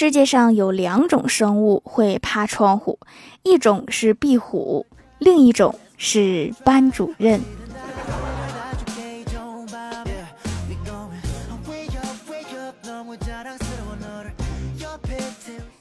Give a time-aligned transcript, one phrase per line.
[0.00, 2.98] 世界上有两种生物会爬窗户，
[3.42, 4.86] 一种是壁虎，
[5.18, 7.38] 另一种是班主任。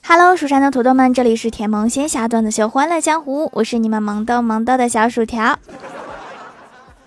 [0.03, 5.57] Hello，蜀山的土豆们，这里是甜萌仙侠段子秀《欢乐江湖》，我是你们萌逗萌逗的小薯条。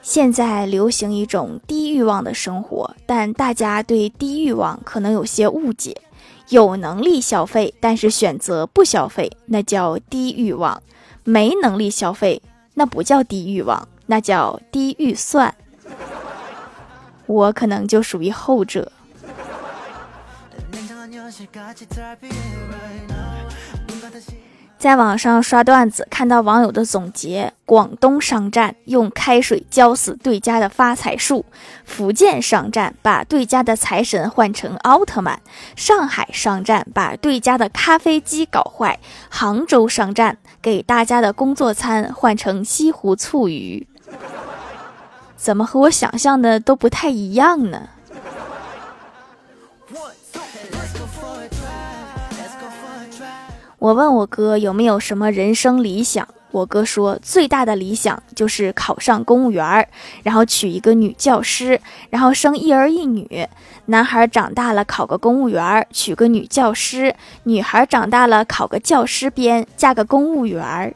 [0.01, 5.95] 现在流行一种低欲望的生活，但大家对低欲望可能有些误解。
[6.48, 10.80] 有能力消费，但是选择不消费，那叫低欲望；
[11.24, 12.42] 没能力消费，
[12.74, 15.55] 那不叫低欲望，那叫低预算。
[17.27, 18.92] 我可能就属于后者。
[24.82, 31.45] 在网上刷段子，看到网友的总结：广东商战用开水浇死对家的发财树；
[31.84, 35.36] 福建商战把对家的财神换成奥特曼；
[35.77, 38.98] 上海商战把对家的咖啡机搞坏；
[39.30, 43.86] 杭州商战给大家的工作餐换成西湖醋鱼。
[45.39, 47.91] 怎么和我想象的都不太一样呢？
[53.83, 59.89] 我问我哥有没有什么人生理想，我哥说最大的理想就是考上公务员，
[60.22, 63.44] 然后娶一个女教师，然后生一儿一女。
[63.86, 70.94] 男孩长大了考个公务员，娶个女教师；女孩长大了考个教师编，嫁个公务员。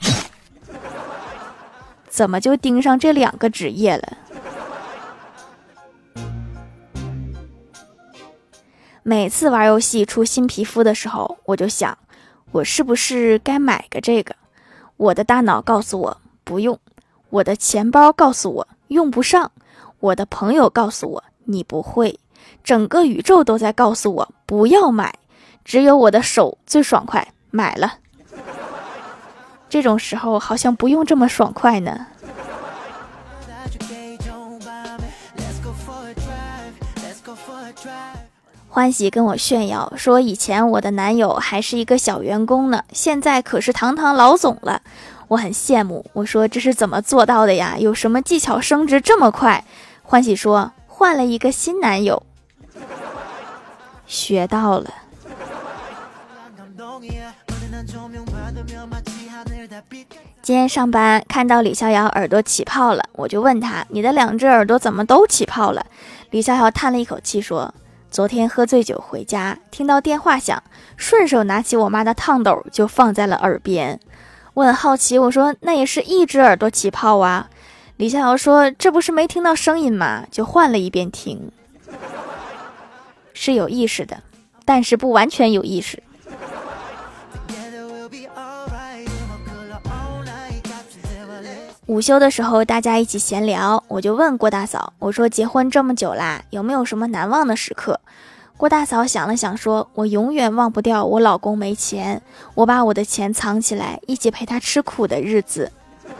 [2.10, 4.16] 怎么就盯上这两个职业了？
[9.04, 11.98] 每次玩游戏出新皮肤的时候，我就想，
[12.52, 14.36] 我是不是该买个这个？
[14.96, 16.78] 我的大脑告诉我不用，
[17.30, 19.50] 我的钱包告诉我用不上，
[19.98, 22.20] 我的朋友告诉我你不会，
[22.62, 25.12] 整个宇宙都在告诉我不要买，
[25.64, 27.94] 只有我的手最爽快，买了。
[29.68, 32.06] 这种时候好像不用这么爽快呢。
[38.74, 44.80] 欢喜跟我炫耀说：“以前我的男友还是一个小员工呢，现在可是堂堂老总了。”
[45.28, 46.06] 我很羡慕。
[46.14, 47.76] 我说：“这是怎么做到的呀？
[47.78, 49.62] 有什么技巧升职这么快？”
[50.02, 52.22] 欢喜说：“换了一个新男友，
[54.06, 54.90] 学到了。”
[60.40, 65.84] 今天上班看到李逍遥耳朵起泡了，我就问他：“你的两只耳朵怎么都起泡了？”
[66.32, 67.74] 李逍遥叹了一口气说。
[68.12, 70.62] 昨天喝醉酒回家，听到电话响，
[70.98, 73.98] 顺手拿起我妈的烫斗就放在了耳边。
[74.52, 77.48] 我很好奇，我说那也是一只耳朵起泡啊。
[77.96, 80.26] 李逍遥说这不是没听到声音吗？
[80.30, 81.50] 就换了一遍听，
[83.32, 84.22] 是有意识的，
[84.66, 86.02] 但是不完全有意识。
[91.86, 97.98] 午休的时候，大家一起闲聊，我就问郭大嫂：“我说结婚这么久啦，有没有什么难忘的时刻？”
[98.56, 102.22] 郭大嫂想了想，说：“我永远忘不掉我老公没钱，
[102.54, 105.72] 我把我的钱藏起来，一起陪他吃苦的日子。”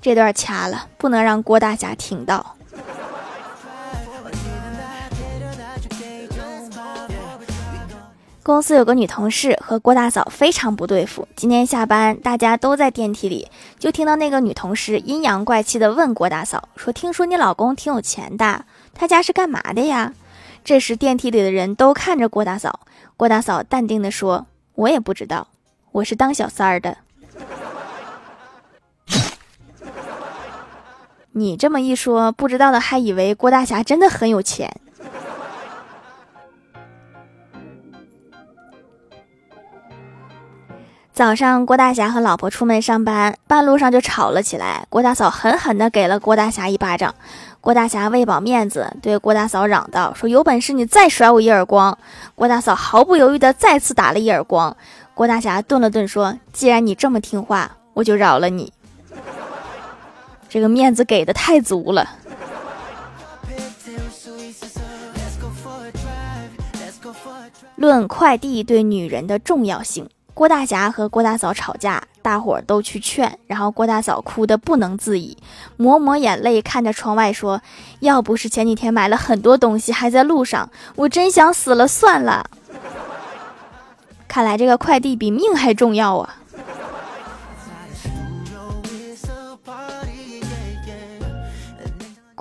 [0.00, 2.54] 这段掐了，不能让郭大侠听到。
[8.44, 11.28] 公司有个女同事和郭大嫂非常不对付。
[11.36, 13.48] 今天下班，大家都在电梯里，
[13.78, 18.64] 就听到那个女同事阴阳怪气地问郭大嫂说：“听说你老公挺有钱的，
[18.94, 20.12] 他家是干嘛的呀？”
[20.64, 22.80] 这时，电梯里的人都看着郭大嫂。
[23.16, 25.46] 郭大嫂淡定地说：“我也不知道，
[25.92, 26.96] 我是当小三儿的。”
[31.34, 34.80] 你这么一说，不知道的还以为郭大侠真的很有钱。
[41.14, 44.86] 早上，郭大侠和老婆出门上班，半路上就吵了起来。
[44.88, 47.14] 郭大嫂狠狠地给了郭大侠一巴掌。
[47.60, 51.96] 郭大侠为保面子，对郭大嫂嚷道：“说有本事你再甩我一耳光！”
[52.34, 54.74] 郭大嫂毫不犹豫地再次打了一耳光。
[55.12, 58.72] 郭大侠顿了顿，说：“既然你这么听话，我就饶了你。”
[60.48, 62.08] 这个面子给的太足了。
[67.76, 70.08] 论快递对女人的重要性。
[70.42, 75.38] 郭大侠和郭大嫂吵架，大伙儿都去劝，然后郭大嫂哭得不能自已，
[75.76, 77.62] 抹抹眼泪，看着窗外说
[78.02, 82.50] ：“要不是前几天买了很多东西还在路上，我真想死了算了。”
[84.26, 86.34] 看来这个快递比命还重要啊！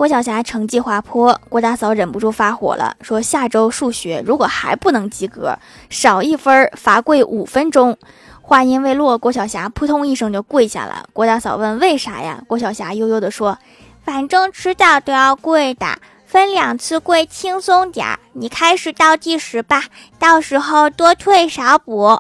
[0.02, 5.56] 郭晓霞成绩滑坡，郭大嫂忍不住发火了，说下周数学如果还不能及格，
[5.92, 7.96] 少一分罚跪五分钟。
[8.42, 11.06] 话音未落，郭晓霞扑通一声就跪下了。
[11.14, 12.44] 郭大嫂问为啥呀？
[12.48, 13.60] 郭晓霞悠悠地说，
[14.04, 15.86] 反正迟早都要跪的，
[16.26, 18.18] 分两次跪轻松点儿。
[18.34, 19.84] 你开始倒计时吧，
[20.18, 22.20] 到时候多退少补。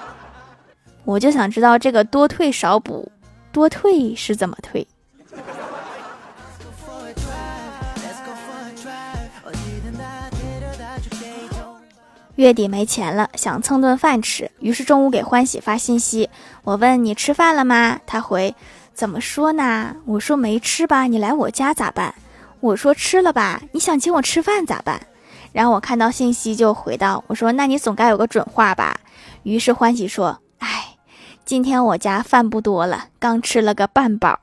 [1.04, 3.12] 我就想知道这个多退少补，
[3.52, 4.88] 多退是怎么退？
[12.40, 16.30] 月底没钱了，想蹭顿饭吃，于是中午给欢喜发信息。
[16.64, 18.00] 我问你吃饭了吗？
[18.06, 18.54] 他回
[18.94, 19.96] 怎么说呢？
[20.06, 22.14] 我说没吃吧，你来我家咋办？
[22.60, 25.02] 我说吃了吧，你想请我吃饭咋办？
[25.52, 28.98] 然后我看到信息就回道：我说那你总该有个准话吧？
[29.42, 30.96] 于是欢喜说：哎，
[31.44, 34.40] 今天我家饭不多了，刚吃了个半饱，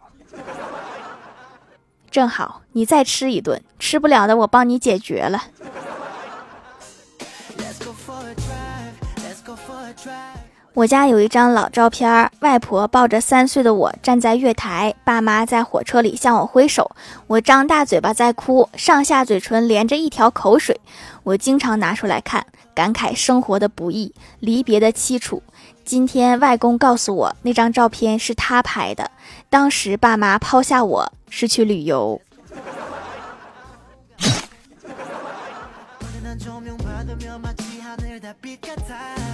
[2.12, 5.46] 正好你再吃一顿，吃不了的我帮你解决了。
[10.78, 16.92] 我家有一张老照片，外婆抱着三岁的我站在月台，爸妈在火车里向我挥手，
[17.26, 20.80] 我张大嘴巴在哭，上下嘴唇连着一条口水。
[21.24, 22.46] 我经常拿出来看，
[22.76, 25.42] 感慨生活的不易，离别的凄楚。
[25.84, 29.10] 今天外公告诉我，那张照片是他拍的，
[29.50, 32.22] 当时爸妈抛下我是去旅游。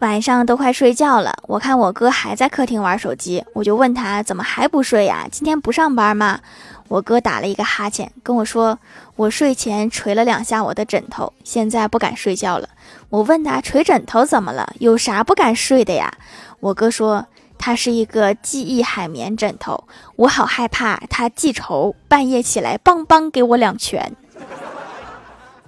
[0.00, 5.26] 晚上都快睡觉了，我看我哥还在客厅玩手机，我就问他怎么还不睡呀？
[5.30, 6.40] 今天不上班吗？
[6.88, 8.78] 我哥打了一个哈欠，跟我说
[9.16, 12.68] ：“我睡前捶了两下我的枕头，现在不敢睡觉了。”
[13.08, 14.70] 我问他捶枕头怎么了？
[14.78, 16.12] 有啥不敢睡的呀？
[16.60, 17.26] 我哥说
[17.58, 19.84] 他是一个记忆海绵枕头，
[20.16, 24.14] 我好害怕他记仇，半夜起来梆梆给我两拳。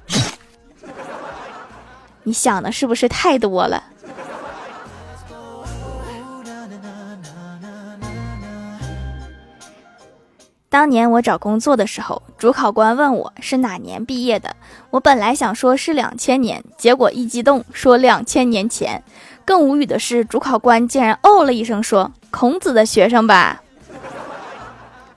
[2.24, 3.82] 你想的是不是太多了？
[10.70, 14.54] 当年我找工作的时候，主考官问我是哪年毕业的，
[14.90, 19.02] 我本来想说是两千年，结果一激动说两千年前。
[19.46, 23.62] 更无语的是，主考官竟然哦了一声说：“孔子的学生吧？”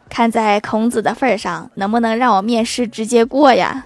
[0.07, 3.85] 看在孔子的份上，能不能让我面试直接过呀？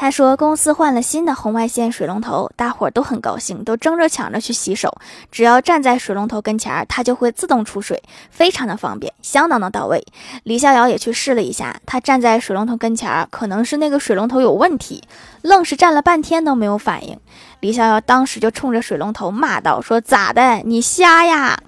[0.00, 4.96] 他说，公司换了新的红外线水龙头，大伙儿都很高兴，都争着抢着去洗手。
[5.32, 8.00] 只要站在水龙头跟前儿，它就会自动出水，
[8.30, 10.06] 非常的方便，相当的到位。
[10.44, 15.02] 李逍遥也去试了一下，他站在水龙头跟前儿，可能是那个水龙头有问题，
[15.42, 17.18] 愣是站了半天都没有反应。
[17.58, 20.62] 李逍遥当时就冲着水龙头骂道：“说咋的？
[20.64, 21.58] 你瞎呀？”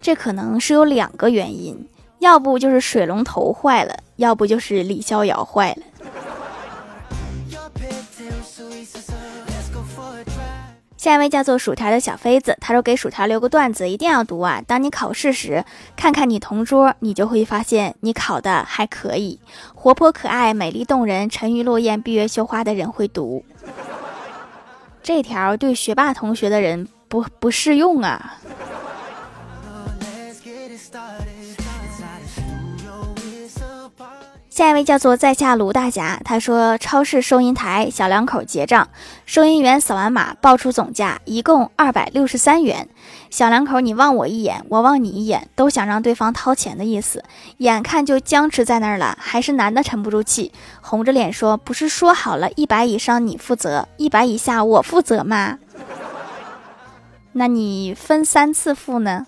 [0.00, 1.86] 这可能是有两个原因，
[2.20, 5.82] 要不就是水龙头坏了，要不就是李逍遥坏了。
[11.02, 14.62] 下一位叫做薯条的小妃子，他说：“给薯条留个段子，一定要读啊！
[14.64, 15.64] 当你考试时，
[15.96, 19.40] 看看你同桌，你就会发现你考的还可以，
[19.74, 23.44] 活泼可爱、美丽动人、沉鱼落雁、闭月羞花的人会读。
[25.02, 28.38] 这条对学霸同学的人不不适用啊。”
[34.62, 38.86] 下一位叫做在下卢大侠，他说超市收银台小两口结账，
[39.26, 42.88] 收银员扫完码报出总价，一共二百六十三元。
[43.28, 47.24] 小两口你望我一眼，我望你一眼，都想让对方掏钱的意思，
[47.56, 55.58] 眼看就僵持在那儿了，还是男的沉不住气，红着脸说：“不是说好了一百以上你负责，一百以下我负责吗？
[57.34, 59.26] 那你分三次付呢？”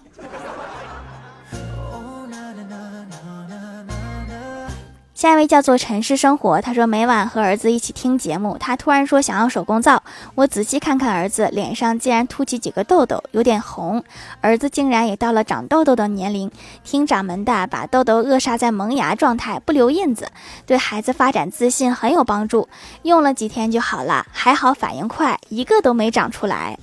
[5.25, 10.03] 下一位叫做尘世生活，他说每晚和儿子一起听节目，他突然说想要手工皂，
[10.35, 14.05] 我仔细看看儿子脸上竟然凸起几个痘痘，有点红，
[14.43, 16.51] 儿子竟然也到了长痘痘的年龄，
[16.85, 20.31] 听掌门的把痘痘扼杀在萌芽状态，不留印子，
[20.67, 22.69] 对孩子发展自信很有帮助，
[23.05, 26.79] 用了几天就好了，还好反应快，一个都没长出来，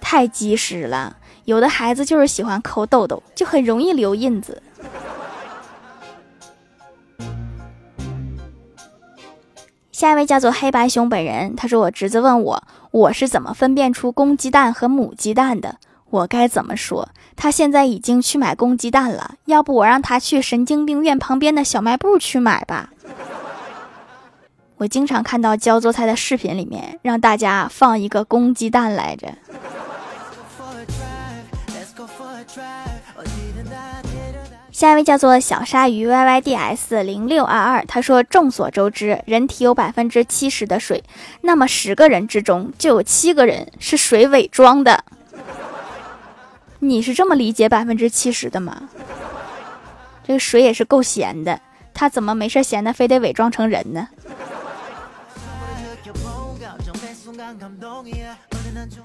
[0.00, 4.62] 太及时了，有的孩子就是喜欢抠痘痘，就很容易留印子。
[9.96, 15.76] 下一位叫做黑白熊本人，他说我侄子问我我是怎么分辨出公鸡蛋和母鸡蛋的，
[16.10, 17.08] 我该怎么说？
[17.34, 22.90] 他现在已经去买公鸡蛋了，要不我让他去神经病院旁边的小卖部去买吧。
[24.76, 29.28] 我经常看到教做菜的视频里面，让大家放一个公鸡蛋来着。
[34.76, 41.02] 下一位叫做小鲨鱼 Y Y D S 零六二二，他说：众所周知，人体有百分之七十的水，
[41.40, 45.02] 那么十个人之中就有七个人是水伪装的。
[46.80, 48.82] 你是这么理解百分之七十的吗？
[50.26, 51.58] 这个水也是够闲的，
[51.94, 54.06] 他怎么没事闲的非得伪装成人呢？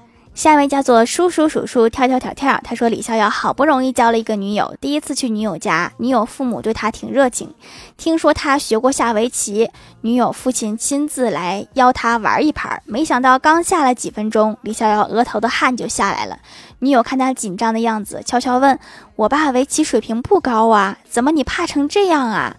[0.34, 7.54] 下一位叫做叔叔叔叔跳跳跳跳，他说李逍遥好不容易交了一个女友，第一次去女友家，女友父母对他挺热情，
[7.98, 9.70] 听说他学过下围棋，
[10.00, 16.38] 女友父亲亲自来邀他玩一盘，没想到刚下了几分钟，李逍遥额头的汗就下来了。
[16.78, 18.78] 女友看他紧张的样子，悄悄问
[19.16, 22.56] 我爸围棋水平不高啊，怎么你怕成这样啊？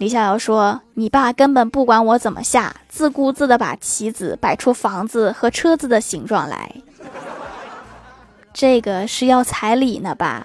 [0.00, 6.74] 李逍遥说：“你爸根本不管我怎么下，自顾自的把棋子摆出房子和车子的形状来。”
[8.54, 10.42] 这个是要彩礼呢吧？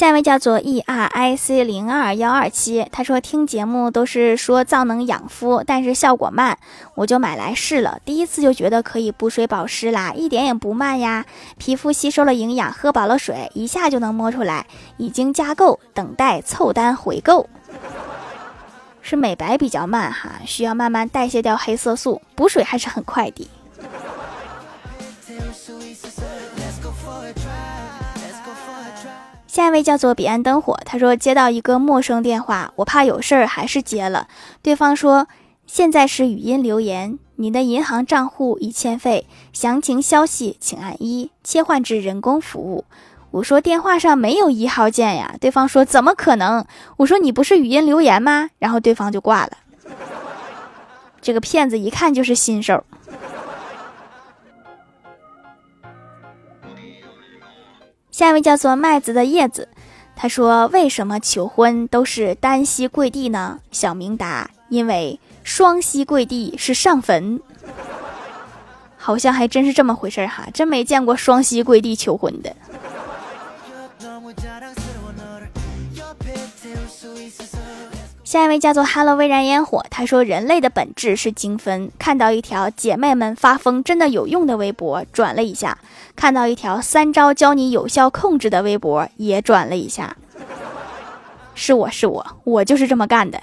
[0.00, 6.56] 下一位叫做 E R I C 零二幺二七，他说听节目都是说皂能养肤，但是效果慢，
[6.94, 8.00] 我就买来试了。
[8.02, 11.26] 第一次就觉得可以补水保湿啦，一点也不慢呀。
[11.58, 14.64] 皮肤吸收了营养，喝饱了水，一下就能摸出来
[14.96, 17.46] 已经加购，等待凑单回购。
[19.02, 23.46] 是美白比较慢哈，需要慢慢代谢掉黑色素，补水还是很快的。
[29.50, 34.28] 下一位叫做彼岸灯火，他说接到一个陌生电话，我怕有事儿还是接了。
[34.62, 35.26] 对方说
[35.66, 42.84] 现在是语音留言，你的银行账户已欠费，详情消息请按一，切换至人工服务。
[43.32, 46.64] 我说电话上没有一号键呀，对方说怎么可能？
[46.98, 48.50] 我说你不是语音留言吗？
[48.60, 49.50] 然后对方就挂了。
[51.20, 52.84] 这个骗子一看就是新手。
[58.20, 59.66] 下一位叫做麦子的叶子，
[60.14, 67.40] 他说：“为什么求婚都是单膝跪地呢？”小明答：“因为双膝跪地是上坟。”
[68.98, 72.54] 好像还真是这么回事哈，真没见过双膝跪地求婚的。
[78.30, 81.90] 下一位叫做 Hello 微燃烟火，他说人类的本质是精分。
[81.98, 85.76] 看到一条姐妹们发疯真的有用的微博，转了一下；
[86.14, 90.16] 看到一条三招教你有效控制的微博，也转了一下。
[91.56, 93.40] 是我是我，我就是这么干的。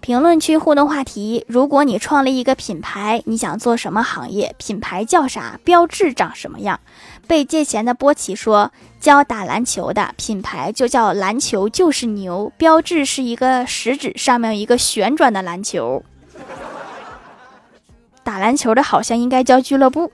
[0.00, 4.54] 评论区互动话题：如果你创立一个品牌，你想做什么行业？
[4.58, 5.58] 品牌叫啥？
[5.64, 6.78] 标志长什么样？
[7.26, 16.02] 被借钱的波奇说：教打篮球的品牌就叫篮球就是牛，标志是一个食指上面一个旋转的篮球。
[18.22, 20.10] 打篮球的好像应该叫俱乐部。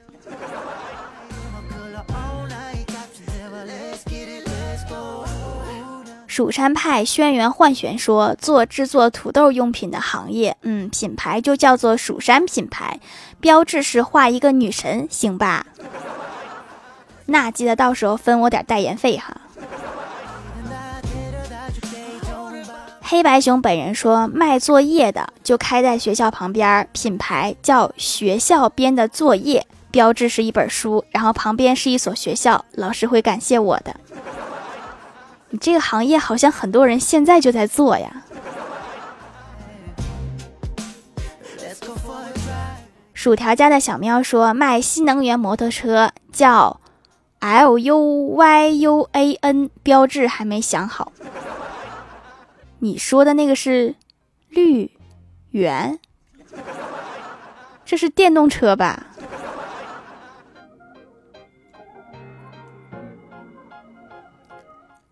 [6.26, 13.00] 蜀山派轩辕幻玄说：“做制作土豆用品的行业，嗯，品牌就叫做蜀山品牌，
[13.38, 15.66] 标志是画一个女神，行吧？
[17.32, 19.40] 那记得到时候分我点代言费哈。”
[23.00, 33.94] 黑白熊本人说：“卖作业的就开在学校旁边，品牌叫学校编的作业，标志是一本书，然后旁边是一所学校，老师会感谢我的。”
[35.50, 38.22] 你这个行业好像很多人现在就在做呀。
[43.12, 46.80] 薯条家的小喵说卖新能源摩托车叫
[47.42, 51.12] L U Y U A N，标志还没想好。
[52.78, 53.96] 你说的那个是
[54.48, 54.92] 绿
[55.50, 55.98] 源，
[57.84, 59.06] 这是电动车吧？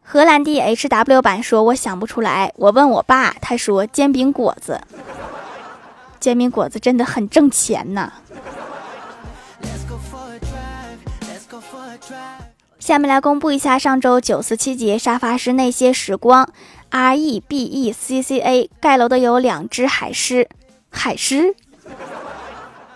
[0.02, 4.80] 荷兰弟 H W 版说：“我想不出来。”我问我爸，他说：“煎饼果子。”
[6.20, 8.12] 煎饼果子真的很挣钱呐。
[12.78, 16.48] 下面来公布一下上周九四七节沙发是那些时光。
[16.90, 20.48] R E B E C C A 盖楼的有两只海狮，
[20.90, 21.54] 海狮。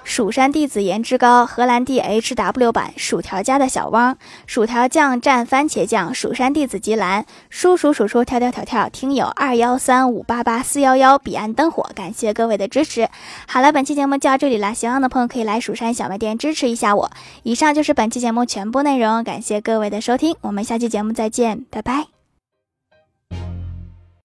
[0.04, 13.08] 蜀山弟子颜值高，荷兰弟 H W 版，薯条家的小汪，薯条酱蘸番茄酱，蜀山弟子吉兰，叔叔叔叔跳跳跳跳，听友二幺三五八八四幺幺，彼岸灯火，感谢各位的支持。
[13.49, 17.11] 好了，本期节目就到这里啦，喜欢的朋友可以来蜀山小卖店支持一下我。
[17.42, 22.13] 以上就是本期节目全部内容，感谢各位的收听，我们下期节目再见，拜拜。